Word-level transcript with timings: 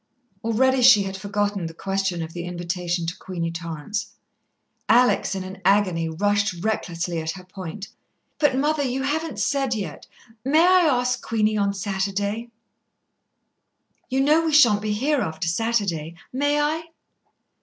Already 0.43 0.81
she 0.81 1.03
had 1.03 1.15
forgotten 1.15 1.67
the 1.67 1.75
question 1.75 2.23
of 2.23 2.33
the 2.33 2.45
invitation 2.45 3.05
to 3.05 3.15
Queenie 3.19 3.51
Torrance. 3.51 4.13
Alex, 4.89 5.35
in 5.35 5.43
an 5.43 5.61
agony, 5.63 6.09
rushed 6.09 6.63
recklessly 6.65 7.19
at 7.21 7.29
her 7.33 7.43
point. 7.43 7.87
"But, 8.39 8.57
mother, 8.57 8.81
you 8.81 9.03
haven't 9.03 9.37
said 9.37 9.75
yet 9.75 10.07
may 10.43 10.65
I 10.65 10.85
ask 10.91 11.21
Queenie 11.21 11.55
on 11.55 11.75
Saturday? 11.75 12.49
You 14.09 14.21
know 14.21 14.43
we 14.43 14.53
shan't 14.53 14.81
be 14.81 14.93
here 14.93 15.19
after 15.21 15.47
Saturday. 15.47 16.15
May 16.33 16.59
I?" 16.59 16.87